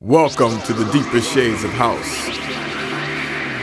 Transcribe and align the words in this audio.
Welcome 0.00 0.62
to 0.62 0.72
the 0.72 0.84
deeper 0.92 1.20
shades 1.20 1.64
of 1.64 1.72
house. 1.72 2.06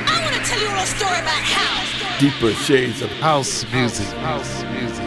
I 0.06 0.20
want 0.22 0.36
to 0.36 0.42
tell 0.42 0.60
you 0.60 0.68
a 0.68 0.76
little 0.76 0.86
story 0.86 1.18
about 1.22 1.30
house. 1.30 2.20
Deeper 2.20 2.52
shades 2.52 3.02
of 3.02 3.10
House 3.12 3.64
music. 3.72 4.06
House 4.18 4.64
music. 4.64 5.06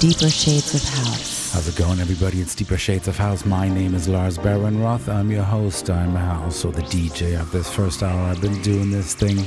Deeper 0.00 0.30
Shades 0.30 0.74
of 0.76 0.82
House. 0.88 1.52
How's 1.52 1.66
it 1.66 1.74
going, 1.74 1.98
everybody? 1.98 2.40
It's 2.40 2.54
Deeper 2.54 2.78
Shades 2.78 3.08
of 3.08 3.16
House. 3.16 3.44
My 3.44 3.68
name 3.68 3.96
is 3.96 4.08
Lars 4.08 4.38
Behrenroth. 4.38 5.12
I'm 5.12 5.32
your 5.32 5.42
host. 5.42 5.90
I'm 5.90 6.16
also 6.16 6.70
the 6.70 6.82
DJ 6.82 7.36
of 7.40 7.50
this 7.50 7.68
first 7.68 8.04
hour. 8.04 8.30
I've 8.30 8.40
been 8.40 8.62
doing 8.62 8.92
this 8.92 9.16
thing. 9.16 9.38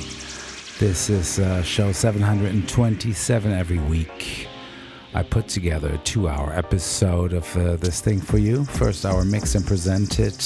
This 0.78 1.10
is 1.10 1.40
uh, 1.40 1.64
show 1.64 1.94
727 1.94 3.54
every 3.54 3.80
week. 3.80 4.50
I 5.14 5.24
put 5.24 5.50
together 5.50 5.90
a 5.90 5.98
two 5.98 6.30
hour 6.30 6.54
episode 6.54 7.34
of 7.34 7.58
uh, 7.58 7.76
this 7.76 8.00
thing 8.00 8.22
for 8.22 8.38
you. 8.38 8.64
First 8.64 9.06
hour 9.06 9.26
mix 9.26 9.56
and 9.56 9.68
presented 9.68 10.38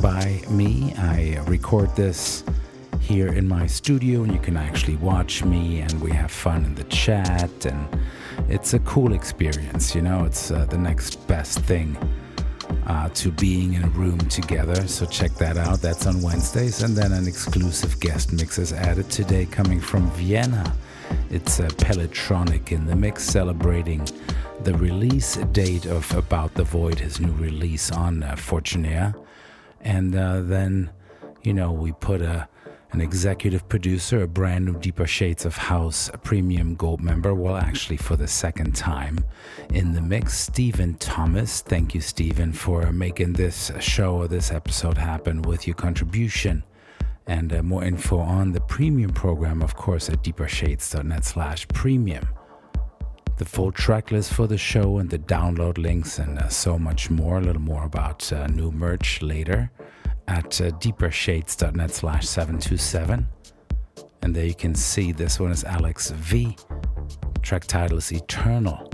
by 0.00 0.40
me. 0.48 0.94
I 0.96 1.44
record 1.46 1.94
this 1.94 2.44
here 3.00 3.28
in 3.28 3.46
my 3.46 3.66
studio, 3.66 4.22
and 4.22 4.32
you 4.32 4.38
can 4.38 4.56
actually 4.56 4.96
watch 4.96 5.44
me, 5.44 5.80
and 5.80 6.00
we 6.00 6.12
have 6.12 6.30
fun 6.30 6.64
in 6.64 6.74
the 6.74 6.84
chat. 6.84 7.66
And 7.66 7.86
it's 8.48 8.72
a 8.72 8.78
cool 8.80 9.12
experience, 9.12 9.94
you 9.94 10.00
know, 10.00 10.24
it's 10.24 10.50
uh, 10.50 10.64
the 10.64 10.78
next 10.78 11.26
best 11.28 11.58
thing. 11.60 11.96
Uh, 12.86 13.08
to 13.10 13.30
being 13.30 13.74
in 13.74 13.84
a 13.84 13.88
room 13.88 14.18
together. 14.28 14.86
So 14.88 15.06
check 15.06 15.32
that 15.34 15.56
out. 15.56 15.80
That's 15.80 16.06
on 16.06 16.20
Wednesdays. 16.20 16.82
And 16.82 16.94
then 16.94 17.12
an 17.12 17.26
exclusive 17.26 17.98
guest 17.98 18.32
mix 18.32 18.58
is 18.58 18.74
added 18.74 19.08
today 19.10 19.46
coming 19.46 19.80
from 19.80 20.10
Vienna. 20.12 20.74
It's 21.30 21.58
a 21.60 21.68
Pelletronic 21.68 22.72
in 22.72 22.86
the 22.86 22.96
mix 22.96 23.24
celebrating 23.24 24.06
the 24.62 24.74
release 24.74 25.36
date 25.52 25.86
of 25.86 26.14
About 26.14 26.54
the 26.54 26.64
Void, 26.64 26.98
his 26.98 27.20
new 27.20 27.32
release 27.32 27.90
on 27.90 28.22
uh, 28.22 28.36
Fortunaire. 28.36 29.14
And 29.80 30.16
uh, 30.16 30.40
then, 30.40 30.90
you 31.42 31.52
know, 31.52 31.72
we 31.72 31.92
put 31.92 32.22
a 32.22 32.48
an 32.94 33.00
executive 33.00 33.68
producer, 33.68 34.22
a 34.22 34.28
brand 34.28 34.66
new 34.66 34.78
Deeper 34.78 35.06
Shades 35.06 35.44
of 35.44 35.56
House 35.56 36.08
premium 36.22 36.76
gold 36.76 37.00
member. 37.00 37.34
Well, 37.34 37.56
actually, 37.56 37.96
for 37.96 38.14
the 38.14 38.28
second 38.28 38.76
time 38.76 39.24
in 39.70 39.94
the 39.94 40.00
mix, 40.00 40.38
Stephen 40.38 40.94
Thomas. 40.94 41.60
Thank 41.60 41.96
you, 41.96 42.00
Stephen, 42.00 42.52
for 42.52 42.92
making 42.92 43.32
this 43.32 43.72
show 43.80 44.14
or 44.14 44.28
this 44.28 44.52
episode 44.52 44.96
happen 44.96 45.42
with 45.42 45.66
your 45.66 45.74
contribution. 45.74 46.62
And 47.26 47.52
uh, 47.52 47.62
more 47.62 47.84
info 47.84 48.18
on 48.18 48.52
the 48.52 48.60
premium 48.60 49.12
program, 49.12 49.62
of 49.62 49.74
course, 49.74 50.08
at 50.10 50.22
deepershades.net 50.22 51.24
slash 51.24 51.66
premium. 51.68 52.28
The 53.38 53.44
full 53.44 53.72
track 53.72 54.10
list 54.10 54.32
for 54.32 54.46
the 54.46 54.58
show 54.58 54.98
and 54.98 55.10
the 55.10 55.18
download 55.18 55.78
links 55.78 56.18
and 56.18 56.38
uh, 56.38 56.48
so 56.48 56.78
much 56.78 57.10
more. 57.10 57.38
A 57.38 57.40
little 57.40 57.62
more 57.62 57.84
about 57.84 58.32
uh, 58.32 58.46
new 58.48 58.70
merch 58.70 59.22
later 59.22 59.70
at 60.28 60.60
uh, 60.60 60.70
deepershades.net 60.78 61.90
slash 61.90 62.26
727. 62.28 63.26
And 64.22 64.34
there 64.34 64.46
you 64.46 64.54
can 64.54 64.74
see 64.74 65.12
this 65.12 65.40
one 65.40 65.50
is 65.50 65.64
Alex 65.64 66.10
V. 66.10 66.56
Track 67.42 67.64
title 67.64 67.98
is 67.98 68.12
Eternal. 68.12 68.90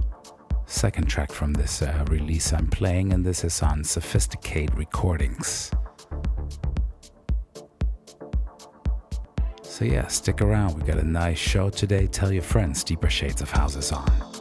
Second 0.66 1.08
track 1.08 1.32
from 1.32 1.52
this 1.52 1.82
uh, 1.82 2.04
release 2.08 2.52
I'm 2.52 2.68
playing, 2.68 3.12
and 3.12 3.24
this 3.24 3.44
is 3.44 3.60
on 3.62 3.84
Sophisticate 3.84 4.74
Recordings. 4.74 5.70
So, 9.80 9.86
yeah, 9.86 10.08
stick 10.08 10.42
around. 10.42 10.76
We 10.76 10.82
got 10.82 10.98
a 10.98 11.06
nice 11.06 11.38
show 11.38 11.70
today. 11.70 12.06
Tell 12.06 12.30
your 12.30 12.42
friends 12.42 12.84
Deeper 12.84 13.08
Shades 13.08 13.40
of 13.40 13.50
Houses 13.50 13.92
on. 13.92 14.39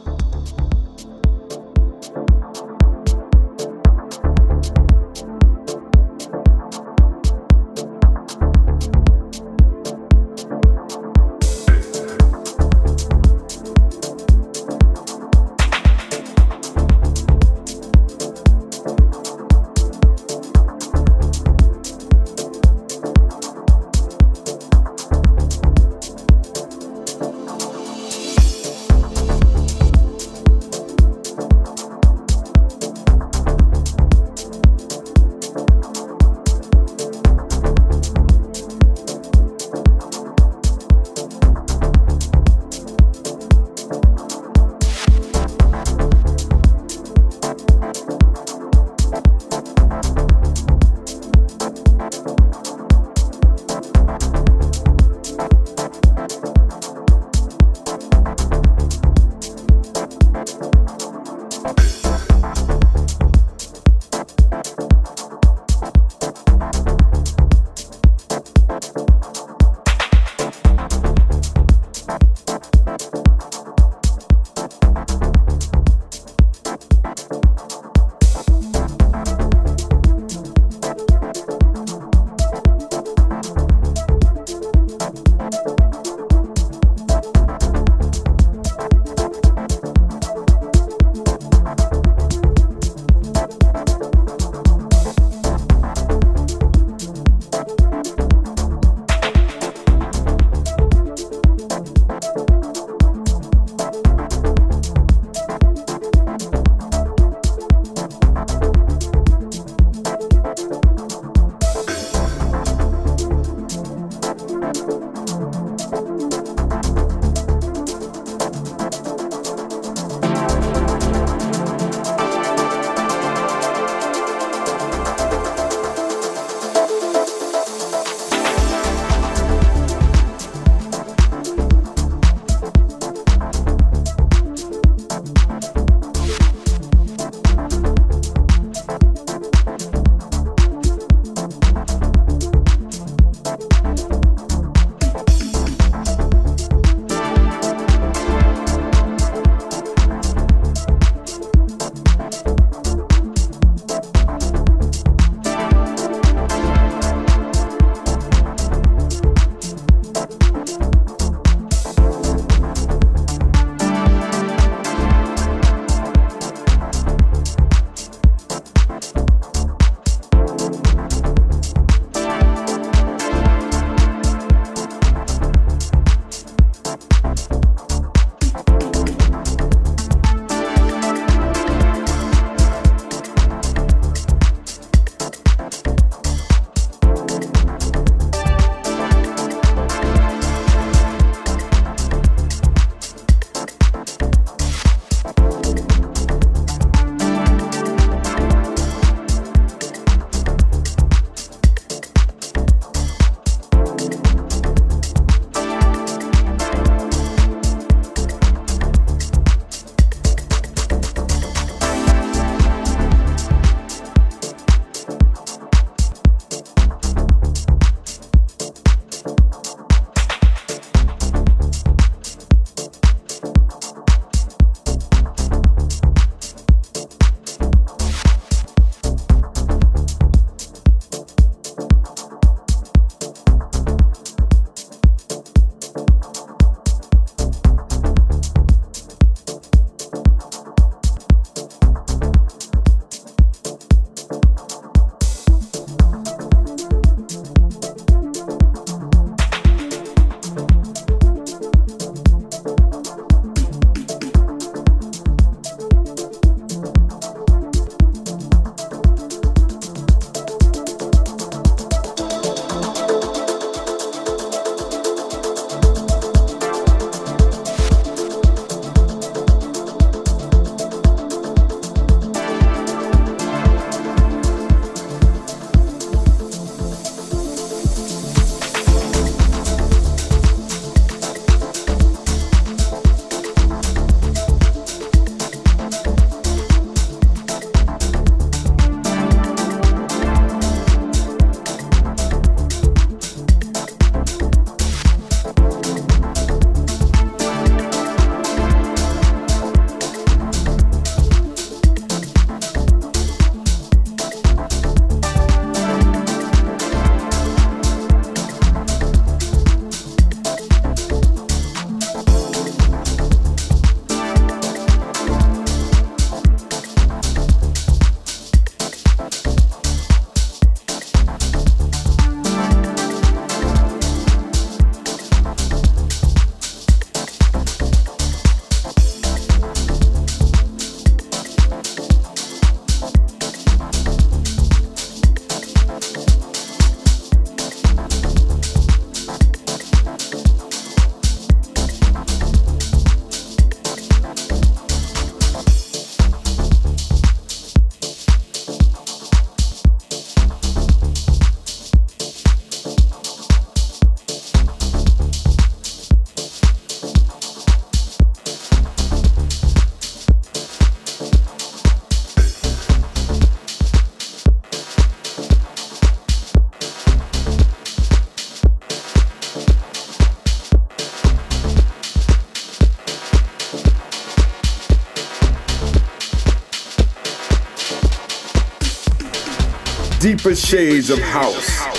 Deeper 380.42 380.54
shades 380.54 381.10
of 381.10 381.18
house. 381.18 381.89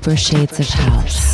Deeper 0.00 0.16
Shades 0.16 0.60
of 0.60 0.68
House. 0.68 1.29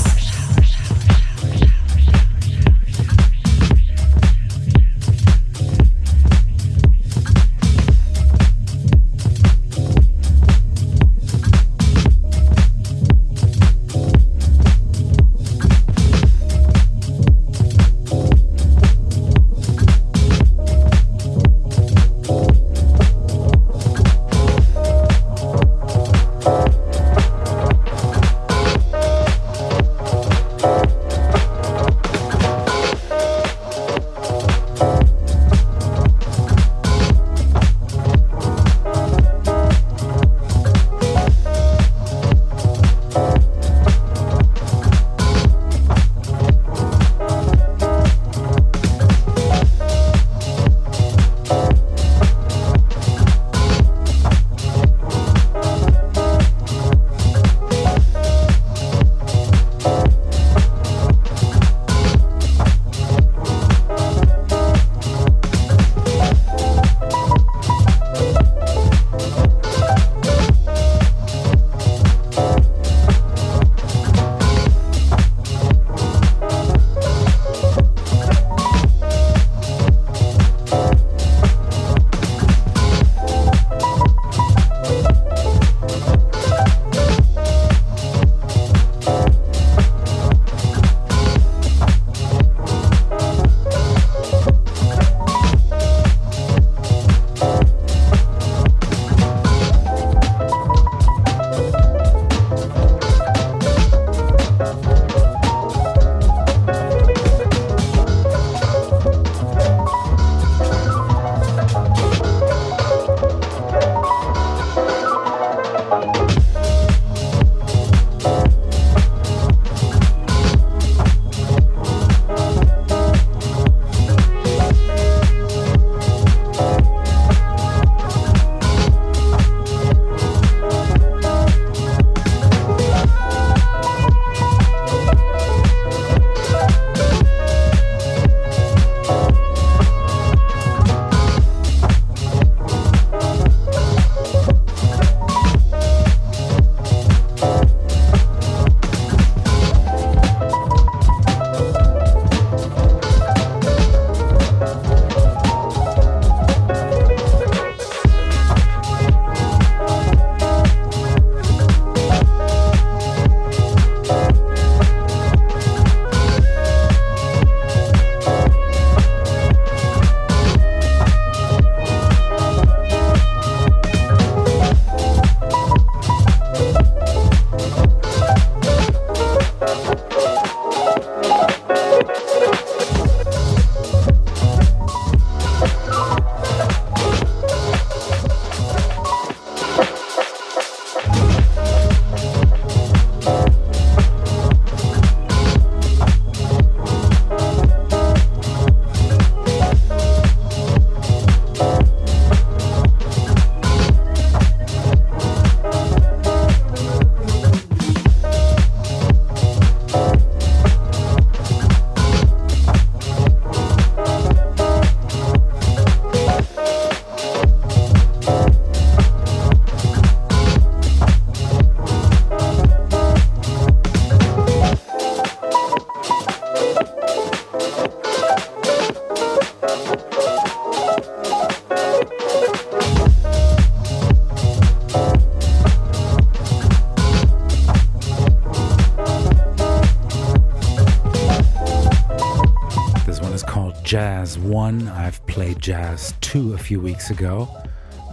1. 244.46 244.88
I've 244.88 245.24
played 245.26 245.60
Jazz 245.60 246.14
2 246.20 246.54
a 246.54 246.58
few 246.58 246.80
weeks 246.80 247.10
ago. 247.10 247.48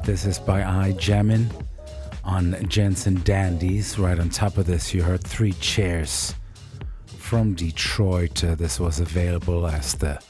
This 0.03 0.25
is 0.25 0.37
by 0.37 0.63
I 0.63 0.91
Jammin 0.93 1.49
on 2.23 2.55
Jensen 2.67 3.21
Dandies. 3.23 3.97
Right 3.97 4.19
on 4.19 4.29
top 4.29 4.57
of 4.57 4.65
this, 4.65 4.93
you 4.93 5.03
heard 5.03 5.23
Three 5.23 5.53
Chairs 5.53 6.35
from 7.05 7.53
Detroit. 7.55 8.43
Uh, 8.43 8.55
this 8.55 8.79
was 8.79 8.99
available 8.99 9.65
as 9.65 9.95
the 9.95 10.21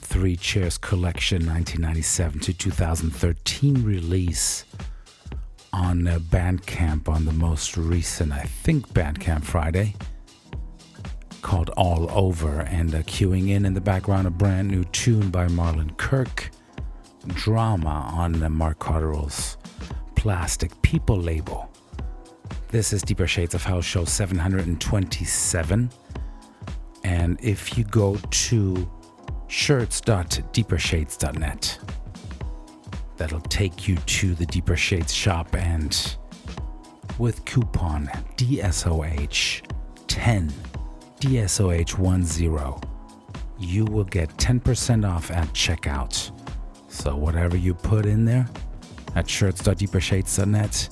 Three 0.00 0.36
Chairs 0.36 0.78
Collection 0.78 1.46
1997 1.46 2.40
to 2.40 2.52
2013 2.52 3.82
release 3.82 4.64
on 5.72 6.06
uh, 6.06 6.18
Bandcamp 6.18 7.08
on 7.08 7.24
the 7.24 7.32
most 7.32 7.76
recent, 7.76 8.32
I 8.32 8.42
think, 8.42 8.88
Bandcamp 8.88 9.44
Friday 9.44 9.95
All 11.76 12.10
Over, 12.10 12.60
and 12.60 12.94
uh, 12.94 13.02
queuing 13.02 13.50
in 13.50 13.66
in 13.66 13.74
the 13.74 13.80
background 13.80 14.26
a 14.26 14.30
brand 14.30 14.68
new 14.68 14.84
tune 14.84 15.30
by 15.30 15.46
Marlon 15.46 15.96
Kirk, 15.96 16.50
Drama 17.28 18.10
on 18.14 18.42
uh, 18.42 18.48
Mark 18.48 18.78
Cotterill's 18.78 19.56
Plastic 20.14 20.80
People 20.82 21.18
label. 21.18 21.70
This 22.68 22.92
is 22.92 23.02
Deeper 23.02 23.26
Shades 23.26 23.54
of 23.54 23.62
House 23.62 23.84
Show 23.84 24.04
727. 24.04 25.90
And 27.04 27.38
if 27.42 27.78
you 27.78 27.84
go 27.84 28.16
to 28.16 28.90
shirts.deepershades.net, 29.48 31.78
that'll 33.16 33.40
take 33.40 33.86
you 33.86 33.96
to 33.96 34.34
the 34.34 34.46
Deeper 34.46 34.76
Shades 34.76 35.12
shop 35.12 35.54
and 35.54 36.16
with 37.18 37.44
coupon 37.44 38.06
DSOH10, 38.36 40.52
DSOH10, 41.26 42.82
you 43.58 43.84
will 43.84 44.04
get 44.04 44.28
10% 44.36 45.08
off 45.08 45.30
at 45.32 45.48
checkout. 45.48 46.30
So 46.88 47.16
whatever 47.16 47.56
you 47.56 47.74
put 47.74 48.06
in 48.06 48.24
there 48.24 48.48
at 49.16 49.28
shirts.deepershades.net, 49.28 50.88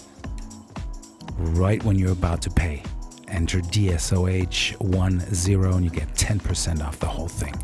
right 1.36 1.84
when 1.84 1.96
you're 1.96 2.12
about 2.12 2.42
to 2.42 2.50
pay, 2.50 2.82
enter 3.28 3.60
DSOH10 3.60 5.74
and 5.74 5.84
you 5.84 5.90
get 5.90 6.12
10% 6.14 6.84
off 6.84 6.98
the 6.98 7.06
whole 7.06 7.28
thing. 7.28 7.54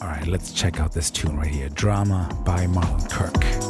All 0.00 0.08
right, 0.08 0.26
let's 0.28 0.52
check 0.52 0.78
out 0.78 0.92
this 0.92 1.10
tune 1.10 1.36
right 1.36 1.50
here 1.50 1.70
Drama 1.70 2.28
by 2.44 2.66
Marlon 2.66 3.10
Kirk. 3.10 3.63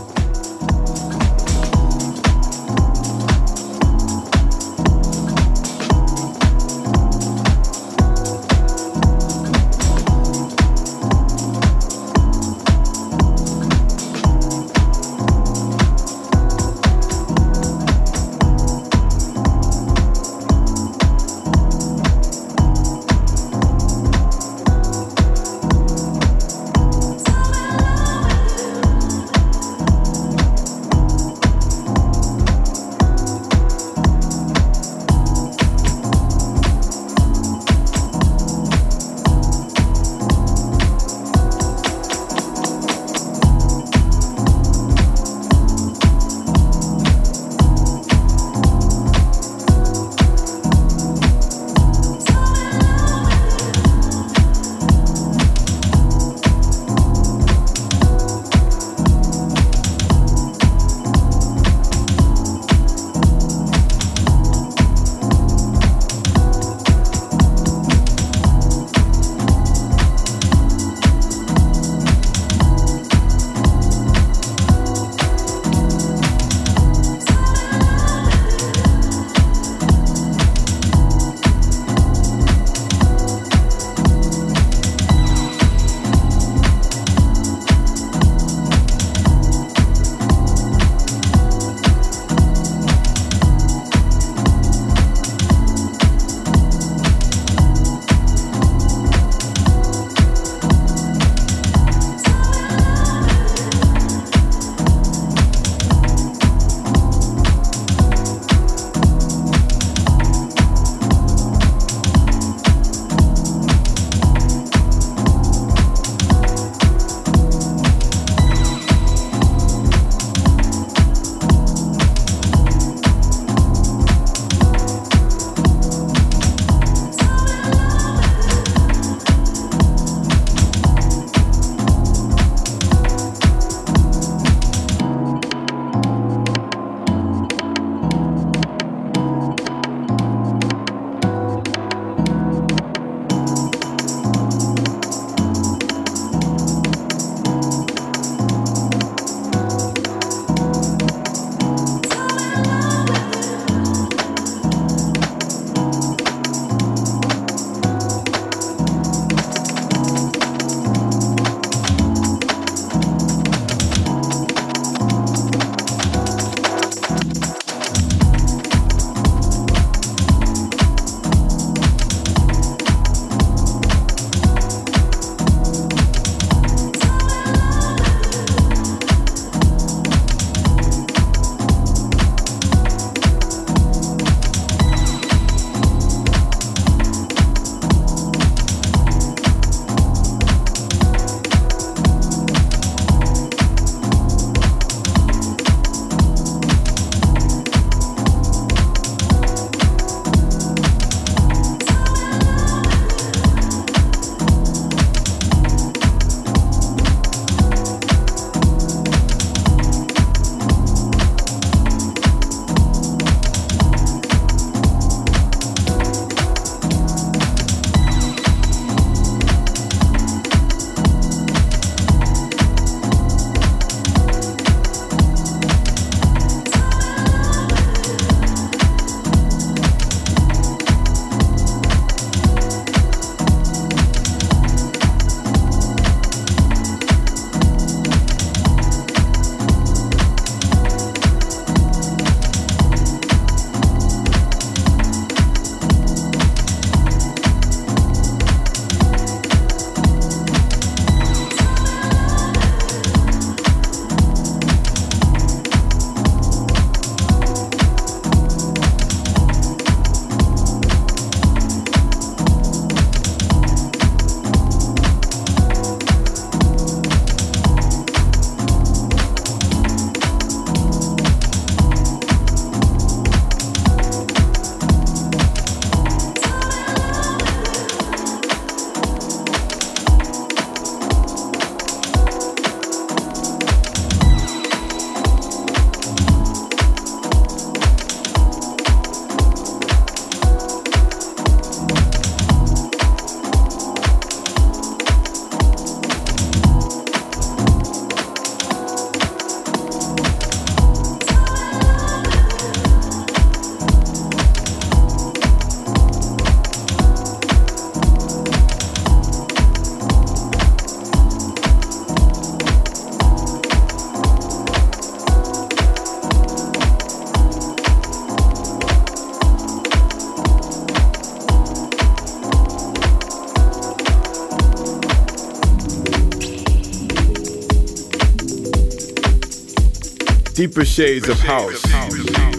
Deeper 330.64 330.86
shades 330.86 331.28
of 331.28 331.38
house. 331.40 332.53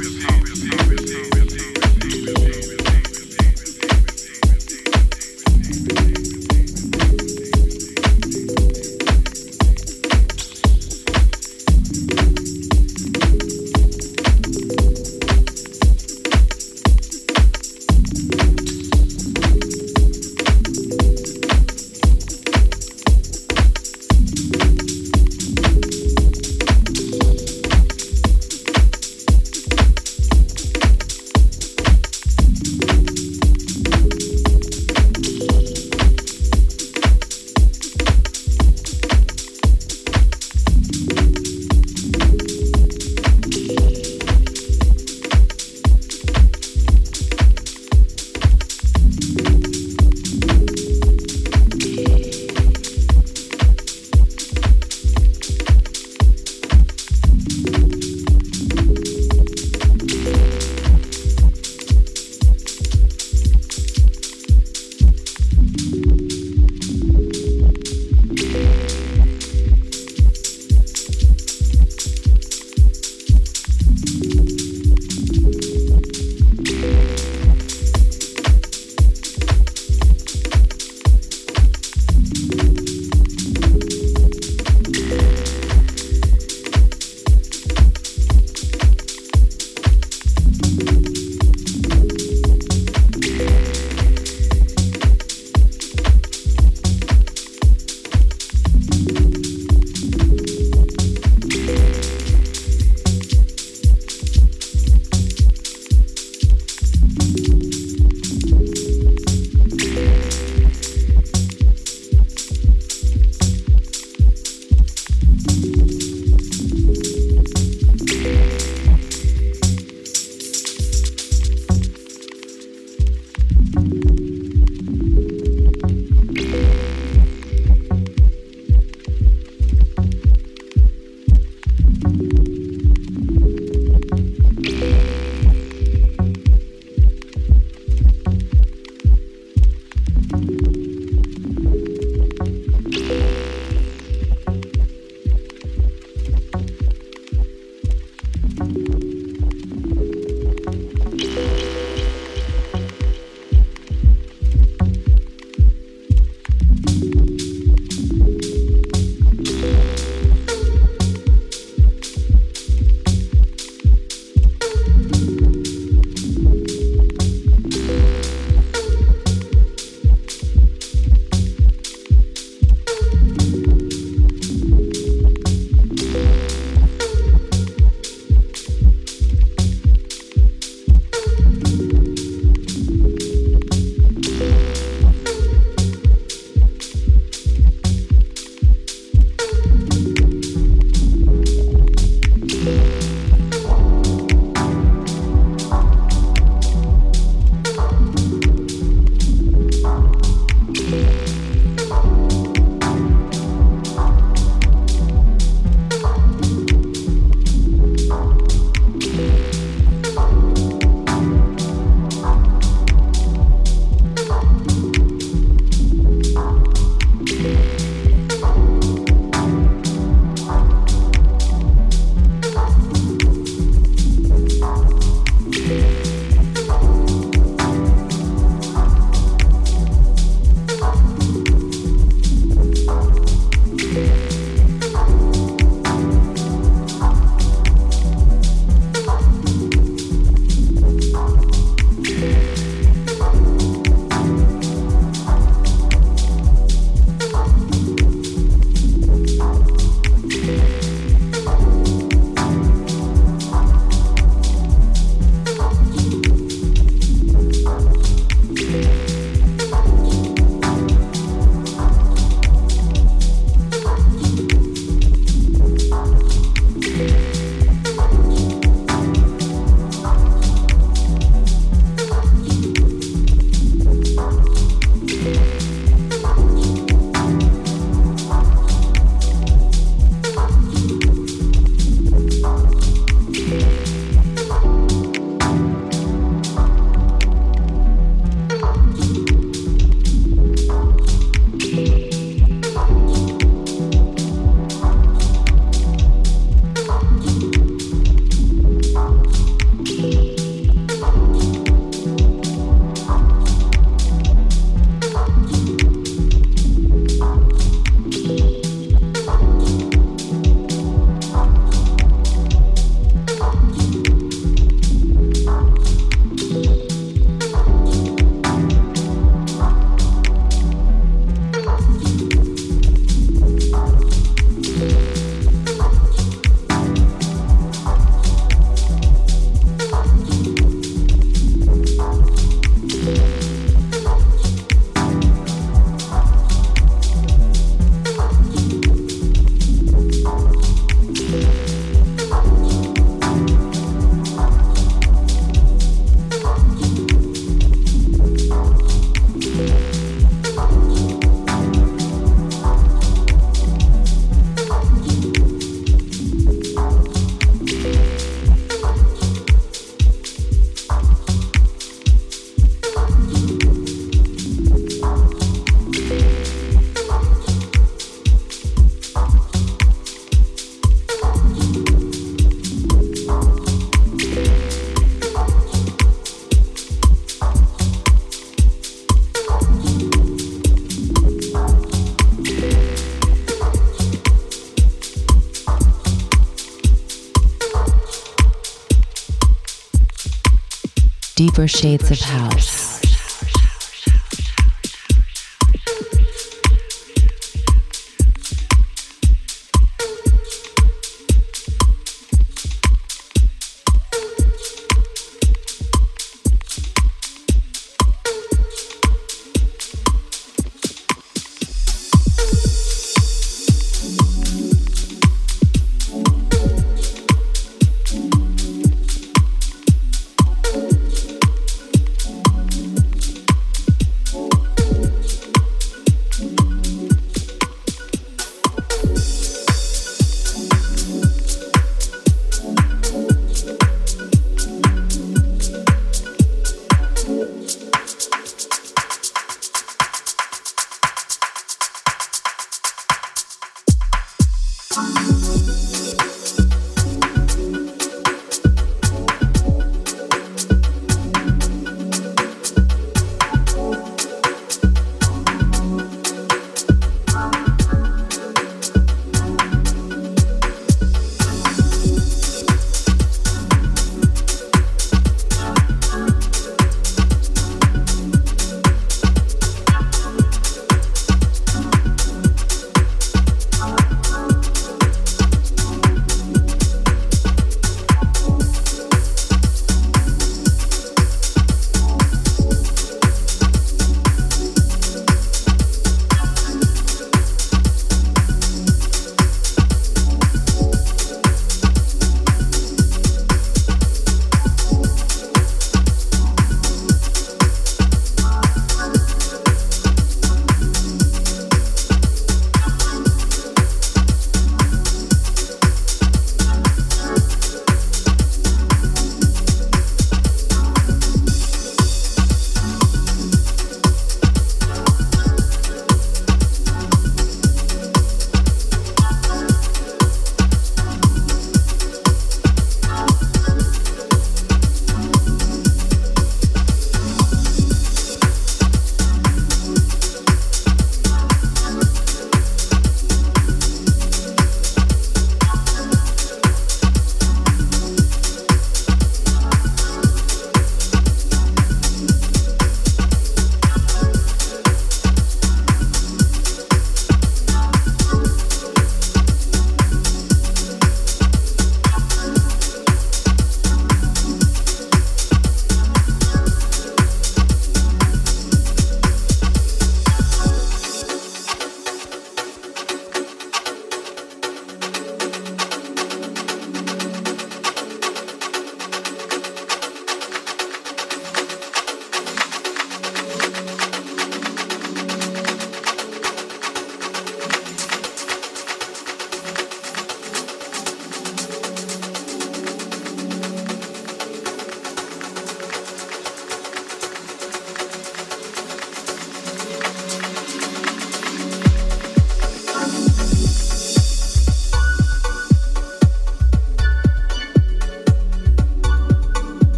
Deeper 391.55 391.67
shades 391.69 392.11
of 392.11 392.19
house. 392.19 392.74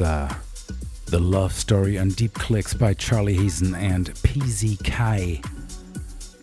Uh, 0.00 0.32
The 1.06 1.18
Love 1.18 1.52
Story 1.52 1.98
on 1.98 2.10
Deep 2.10 2.34
Clicks 2.34 2.74
by 2.74 2.94
Charlie 2.94 3.36
Heason 3.36 3.76
and 3.76 4.12
PZ 4.14 4.84
Kai. 4.84 5.40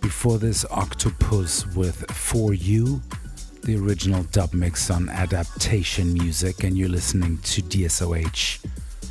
Before 0.02 0.38
this, 0.38 0.66
Octopus 0.72 1.66
with 1.76 2.10
For 2.12 2.54
You, 2.54 3.02
the 3.64 3.78
original 3.78 4.24
dub 4.32 4.54
mix 4.54 4.90
on 4.90 5.10
adaptation 5.10 6.14
music, 6.14 6.64
and 6.64 6.78
you're 6.78 6.90
listening 6.90 7.38
to 7.40 7.62
DSOH 7.62 8.66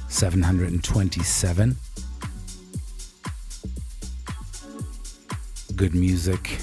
727. 0.09 1.77
Good 5.77 5.95
music. 5.95 6.59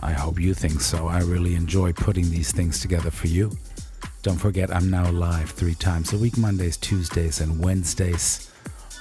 I 0.00 0.12
hope 0.12 0.40
you 0.40 0.54
think 0.54 0.80
so. 0.80 1.08
I 1.08 1.20
really 1.20 1.54
enjoy 1.54 1.92
putting 1.92 2.30
these 2.30 2.52
things 2.52 2.80
together 2.80 3.10
for 3.10 3.26
you. 3.26 3.50
Don't 4.22 4.36
forget, 4.36 4.70
I'm 4.70 4.90
now 4.90 5.10
live 5.10 5.50
three 5.50 5.74
times 5.74 6.12
a 6.12 6.18
week 6.18 6.36
Mondays, 6.36 6.76
Tuesdays, 6.76 7.40
and 7.40 7.58
Wednesdays. 7.58 8.50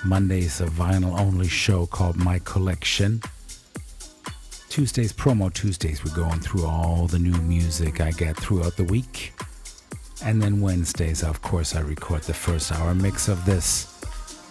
Mondays, 0.05 0.61
a 0.61 0.65
vinyl 0.65 1.19
only 1.19 1.49
show 1.49 1.85
called 1.85 2.15
My 2.15 2.39
Collection. 2.39 3.21
Tuesdays, 4.69 5.11
promo 5.11 5.53
Tuesdays, 5.53 6.05
we're 6.05 6.15
going 6.15 6.39
through 6.39 6.65
all 6.65 7.05
the 7.07 7.19
new 7.19 7.37
music 7.41 7.99
I 7.99 8.11
get 8.11 8.37
throughout 8.37 8.77
the 8.77 8.85
week. 8.85 9.33
And 10.23 10.41
then 10.41 10.61
Wednesdays, 10.61 11.21
of 11.21 11.41
course, 11.41 11.75
I 11.75 11.81
record 11.81 12.21
the 12.21 12.33
first 12.33 12.71
hour 12.71 12.95
mix 12.95 13.27
of 13.27 13.43
this 13.45 14.01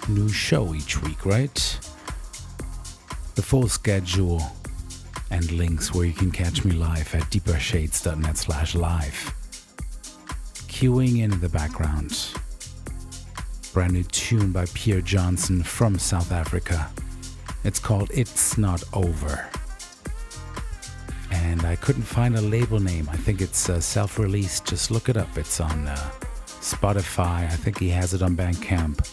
new 0.06 0.28
show 0.28 0.74
each 0.74 1.00
week, 1.00 1.24
right? 1.24 1.54
The 3.36 3.42
full 3.42 3.68
schedule 3.68 4.42
and 5.30 5.50
links 5.50 5.94
where 5.94 6.04
you 6.04 6.12
can 6.12 6.30
catch 6.30 6.62
me 6.62 6.72
live 6.72 7.14
at 7.14 7.22
deepershades.net 7.30 8.36
slash 8.36 8.74
live. 8.74 9.37
Queuing 10.78 11.24
in, 11.24 11.32
in 11.32 11.40
the 11.40 11.48
background. 11.48 12.16
Brand 13.72 13.94
new 13.94 14.04
tune 14.04 14.52
by 14.52 14.64
Pierre 14.74 15.00
Johnson 15.00 15.60
from 15.60 15.98
South 15.98 16.30
Africa. 16.30 16.88
It's 17.64 17.80
called 17.80 18.12
It's 18.14 18.56
Not 18.56 18.84
Over. 18.92 19.50
And 21.32 21.64
I 21.64 21.74
couldn't 21.74 22.02
find 22.02 22.36
a 22.36 22.40
label 22.40 22.78
name. 22.78 23.08
I 23.10 23.16
think 23.16 23.40
it's 23.40 23.68
uh, 23.68 23.80
self 23.80 24.20
released. 24.20 24.66
Just 24.66 24.92
look 24.92 25.08
it 25.08 25.16
up. 25.16 25.36
It's 25.36 25.60
on 25.60 25.88
uh, 25.88 25.96
Spotify. 26.46 27.42
I 27.42 27.56
think 27.56 27.80
he 27.80 27.88
has 27.88 28.14
it 28.14 28.22
on 28.22 28.36
Bandcamp. 28.36 29.04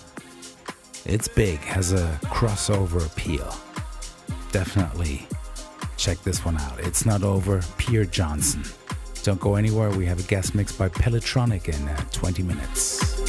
It's 1.04 1.28
big, 1.28 1.58
has 1.62 1.94
a 1.94 2.20
crossover 2.26 3.04
appeal. 3.04 3.56
Definitely 4.52 5.28
check 5.98 6.22
this 6.22 6.46
one 6.46 6.60
out. 6.60 6.80
It's 6.80 7.08
not 7.08 7.24
over. 7.24 7.64
Pierre 7.80 8.06
Johnson. 8.06 8.64
Don't 9.26 9.40
go 9.40 9.56
anywhere. 9.56 9.90
We 9.90 10.06
have 10.06 10.20
a 10.20 10.28
guest 10.28 10.54
mix 10.54 10.72
by 10.72 10.88
Pelotronic 10.88 11.68
in 11.68 11.88
uh, 11.88 11.98
20 12.12 12.44
minutes. 12.44 13.25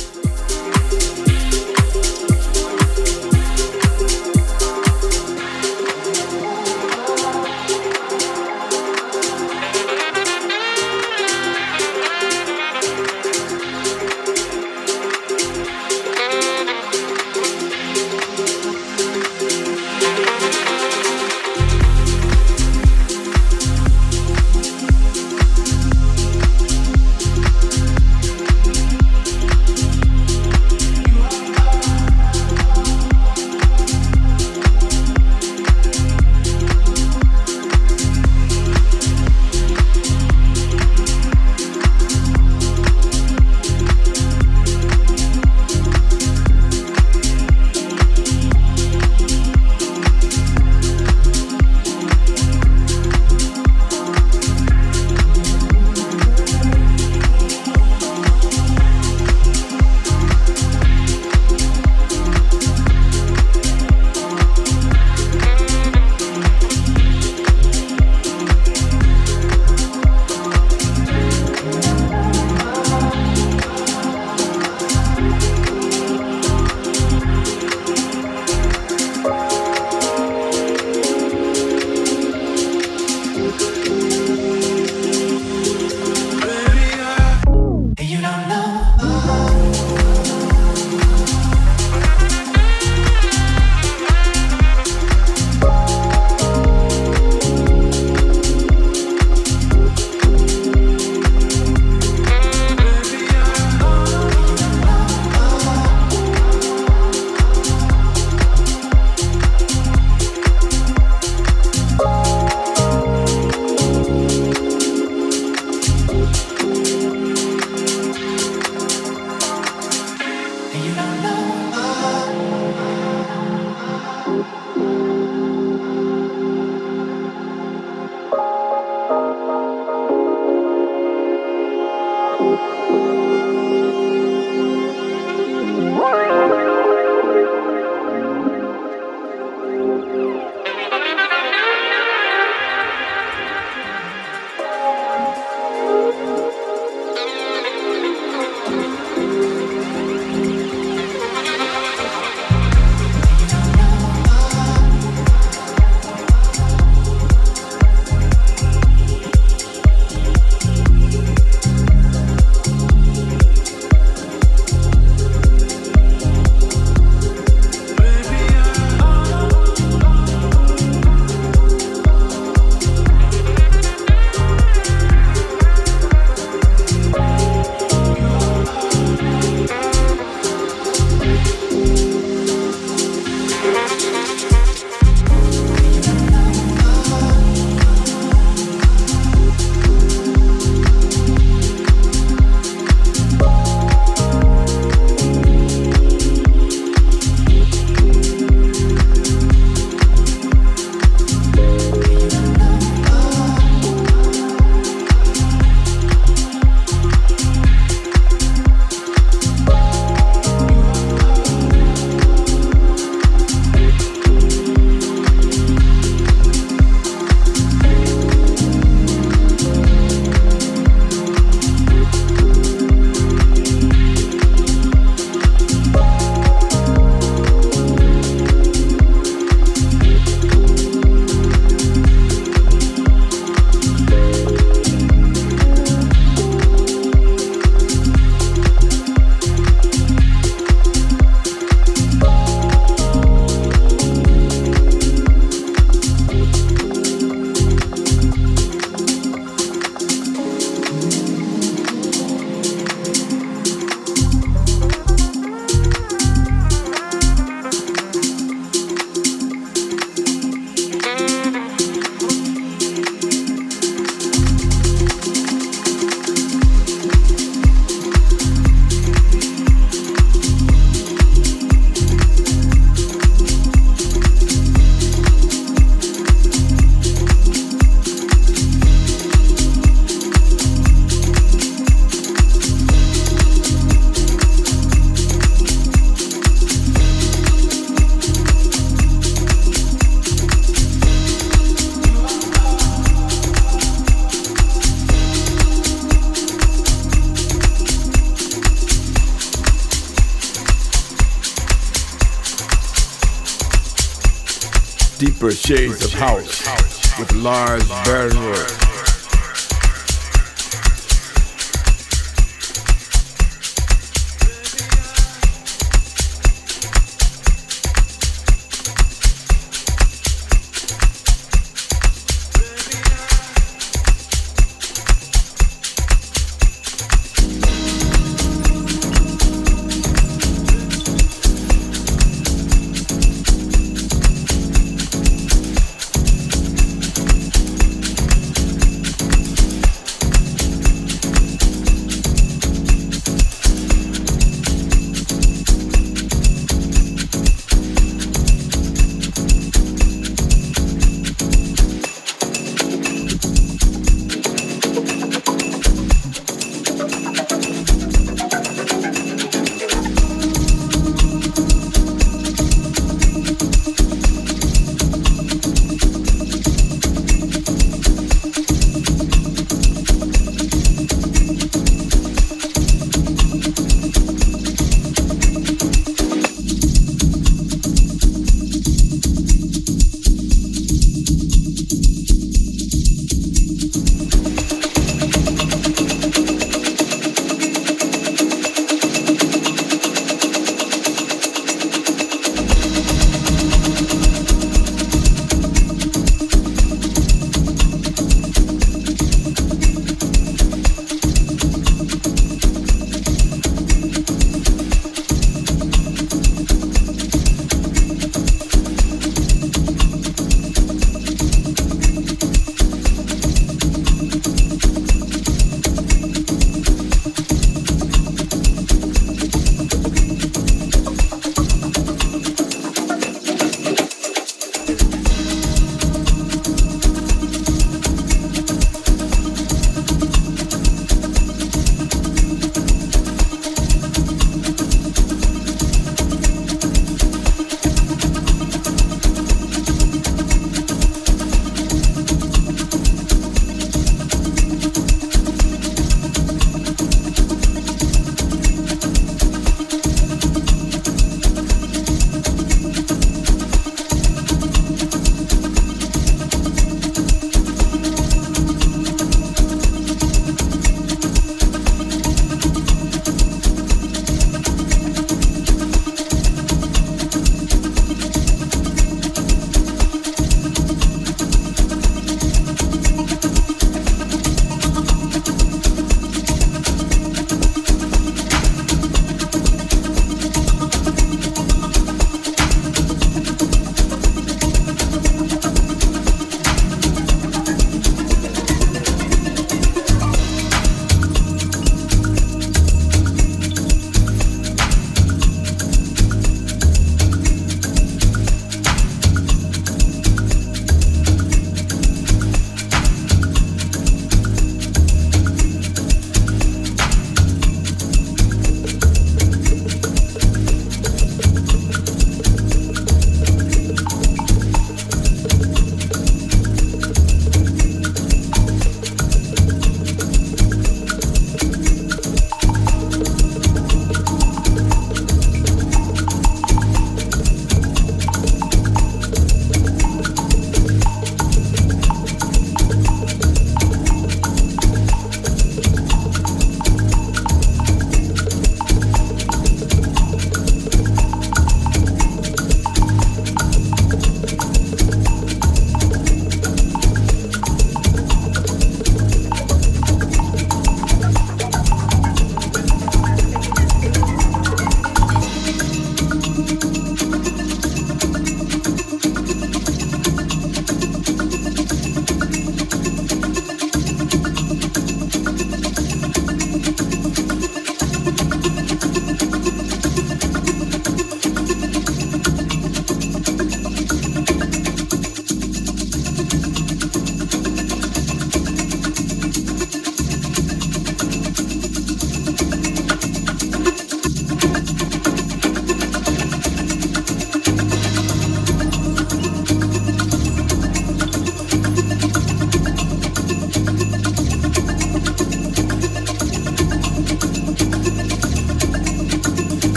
Deeper 305.46 305.56
Shades 305.56 306.04
of 306.04 306.12
House 306.12 307.20
with 307.20 307.32
Lars 307.34 307.88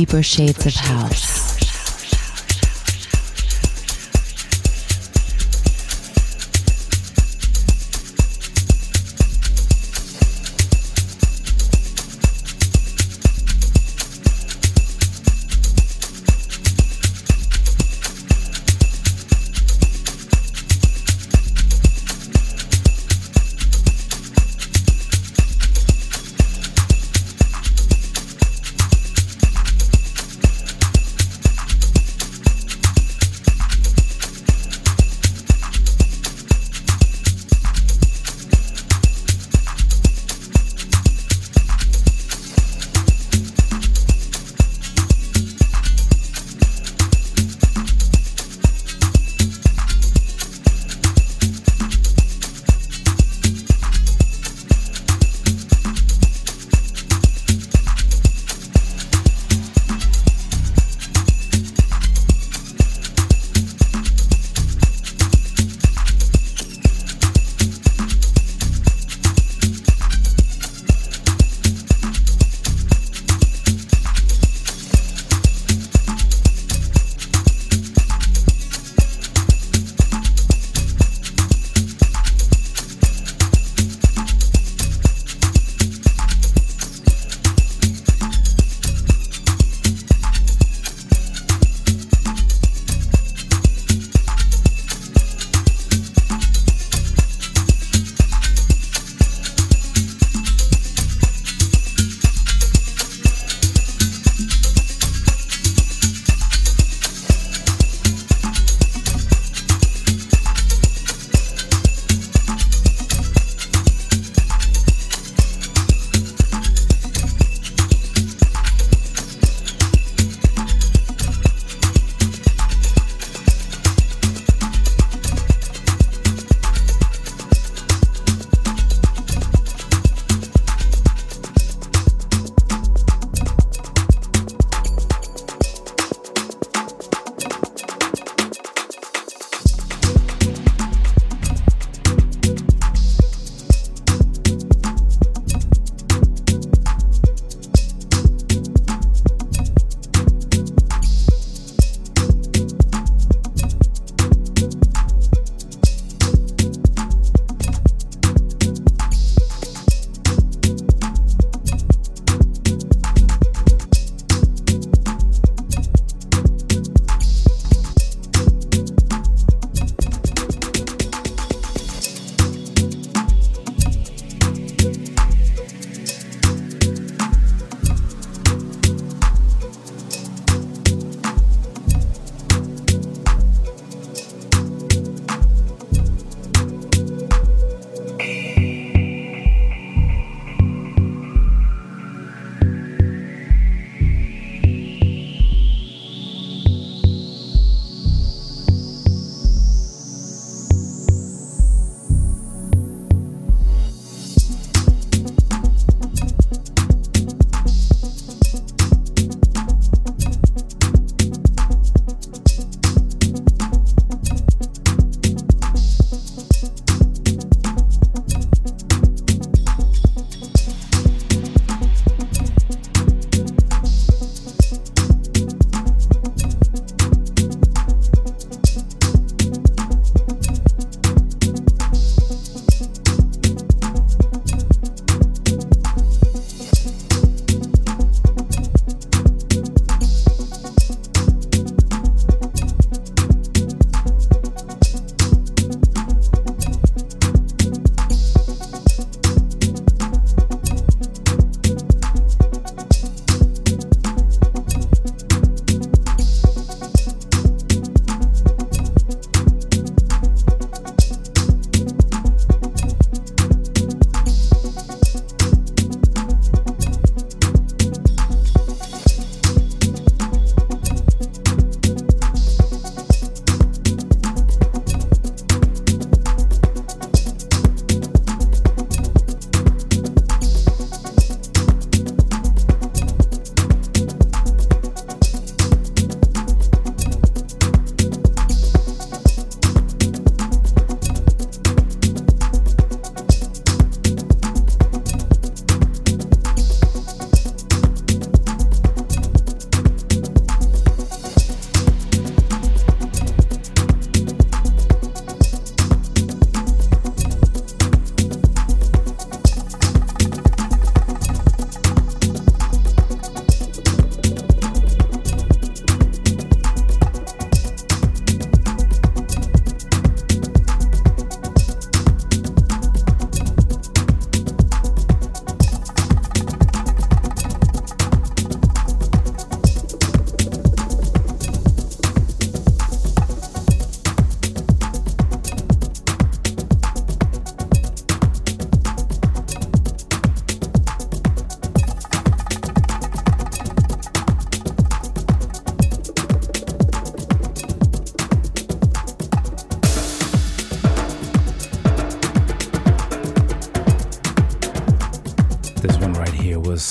Deeper 0.00 0.22
Shades 0.22 0.64
of 0.64 0.74
House. 0.76 1.29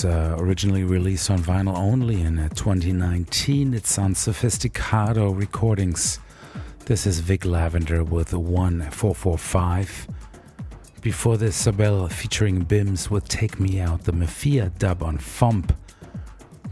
Uh, 0.05 0.35
originally 0.37 0.83
released 0.83 1.29
on 1.29 1.39
vinyl 1.39 1.75
only 1.77 2.21
in 2.21 2.39
uh, 2.39 2.47
2019. 2.49 3.73
It's 3.73 3.97
on 3.97 4.13
Sophisticado 4.13 5.35
Recordings. 5.37 6.19
This 6.85 7.05
is 7.05 7.19
Vick 7.19 7.43
Lavender 7.43 8.03
with 8.03 8.33
1445. 8.33 10.07
Before 11.01 11.37
this, 11.37 11.55
Sabel 11.55 12.07
featuring 12.07 12.65
Bims 12.65 13.09
with 13.09 13.27
Take 13.27 13.59
Me 13.59 13.81
Out, 13.81 14.03
the 14.03 14.11
Mafia 14.11 14.71
dub 14.77 15.03
on 15.03 15.17
Fump. 15.17 15.75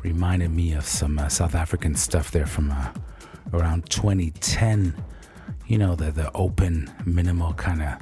Reminded 0.04 0.52
me 0.52 0.74
of 0.74 0.86
some 0.86 1.20
uh, 1.20 1.28
South 1.28 1.56
African 1.56 1.96
stuff 1.96 2.32
there 2.32 2.46
from 2.46 2.72
uh, 2.72 2.94
around 3.52 3.90
2010. 3.90 4.94
You 5.68 5.78
know, 5.78 5.96
the, 5.96 6.12
the 6.12 6.32
open, 6.34 6.90
minimal 7.06 7.54
kind 7.54 7.82
of 7.82 7.98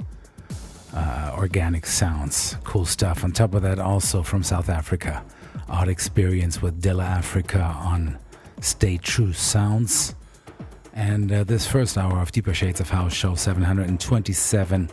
uh, 0.96 1.34
organic 1.36 1.86
sounds. 1.86 2.56
Cool 2.64 2.86
stuff. 2.86 3.22
On 3.22 3.30
top 3.30 3.54
of 3.54 3.62
that, 3.62 3.78
also 3.78 4.22
from 4.22 4.42
South 4.42 4.68
Africa, 4.68 5.24
Odd 5.68 5.88
Experience 5.88 6.62
with 6.62 6.80
Dilla 6.82 7.04
Africa 7.04 7.60
on 7.60 8.18
Stay 8.60 8.96
True 8.96 9.32
Sounds. 9.32 10.14
And 10.94 11.30
uh, 11.30 11.44
this 11.44 11.66
first 11.66 11.98
hour 11.98 12.18
of 12.20 12.32
Deeper 12.32 12.54
Shades 12.54 12.80
of 12.80 12.88
House 12.88 13.12
show 13.12 13.34
727 13.34 14.90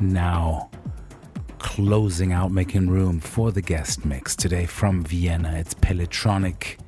now 0.00 0.70
closing 1.58 2.32
out, 2.32 2.52
making 2.52 2.88
room 2.90 3.18
for 3.18 3.50
the 3.50 3.62
guest 3.62 4.04
mix 4.04 4.36
today 4.36 4.66
from 4.66 5.02
Vienna. 5.02 5.54
It's 5.56 5.72
Peletronic. 5.72 6.78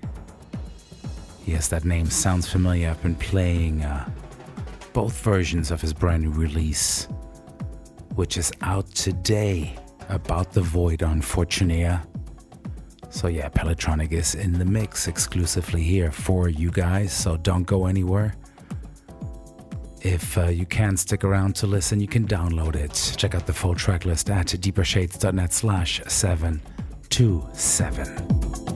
Yes, 1.47 1.69
that 1.69 1.87
name 1.87 2.11
sounds 2.11 2.47
familiar. 2.47 2.91
I've 2.91 3.03
been 3.03 3.15
playing 3.15 3.83
uh, 3.83 4.07
both 4.93 5.19
versions 5.23 5.71
of 5.71 5.81
his 5.81 5.95
brand 5.95 6.25
new 6.25 6.31
release 6.31 7.09
which 8.19 8.37
is 8.37 8.53
out 8.63 8.93
today 8.97 9.79
about 10.09 10.53
the 10.53 10.61
void 10.61 11.05
on 11.05 11.23
Fortunea. 11.23 12.05
So, 13.11 13.29
yeah, 13.29 13.49
Peletronic 13.49 14.11
is 14.11 14.35
in 14.35 14.59
the 14.59 14.65
mix 14.65 15.07
exclusively 15.07 15.85
here 15.85 16.11
for 16.11 16.49
you 16.49 16.73
guys, 16.73 17.13
so 17.13 17.37
don't 17.37 17.63
go 17.63 17.87
anywhere. 17.87 18.35
If 20.03 20.37
uh, 20.37 20.47
you 20.47 20.67
can 20.67 20.97
stick 20.97 21.23
around 21.23 21.55
to 21.57 21.69
listen, 21.69 22.01
you 22.01 22.09
can 22.09 22.27
download 22.27 22.75
it. 22.75 23.15
Check 23.17 23.37
out 23.37 23.47
the 23.47 23.53
full 23.53 23.77
track 23.77 24.05
list 24.05 24.31
at 24.31 24.49
deepershades.net 24.49 25.53
slash 25.53 26.01
727. 26.09 28.68